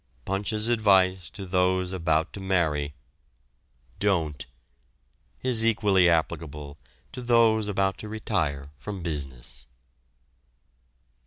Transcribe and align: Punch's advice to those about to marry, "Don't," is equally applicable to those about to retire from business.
Punch's 0.25 0.67
advice 0.67 1.29
to 1.29 1.45
those 1.45 1.91
about 1.91 2.33
to 2.33 2.39
marry, 2.39 2.95
"Don't," 3.99 4.47
is 5.43 5.63
equally 5.63 6.09
applicable 6.09 6.79
to 7.11 7.21
those 7.21 7.67
about 7.67 7.99
to 7.99 8.09
retire 8.09 8.71
from 8.79 9.03
business. 9.03 9.67